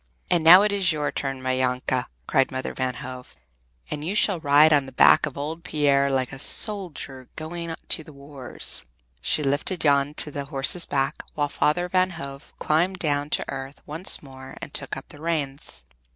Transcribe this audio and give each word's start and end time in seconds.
"And 0.31 0.43
now 0.43 0.63
it 0.63 0.71
is 0.71 0.91
your 0.91 1.11
turn, 1.11 1.43
my 1.43 1.53
Janke!" 1.55 2.05
cried 2.25 2.51
Mother 2.51 2.73
Van 2.73 2.95
Hove, 2.95 3.35
"and 3.91 4.03
you 4.03 4.15
shall 4.15 4.39
ride 4.39 4.73
on 4.73 4.87
the 4.87 4.91
back 4.91 5.27
of 5.27 5.37
old 5.37 5.63
Pier 5.63 6.09
like 6.09 6.33
a 6.33 6.39
soldier 6.39 7.29
going 7.35 7.75
to 7.89 8.03
the 8.03 8.11
wars!" 8.11 8.83
She 9.21 9.43
lifted 9.43 9.81
Jan 9.81 10.15
to 10.15 10.31
the 10.31 10.45
horse's 10.45 10.87
back, 10.87 11.21
while 11.35 11.49
Father 11.49 11.87
Van 11.87 12.09
Hove 12.17 12.51
climbed 12.57 12.97
down 12.97 13.29
to 13.29 13.45
earth 13.47 13.83
once 13.85 14.23
more 14.23 14.57
and 14.59 14.73
took 14.73 14.97
up 14.97 15.09
the 15.09 15.21
reins. 15.21 15.83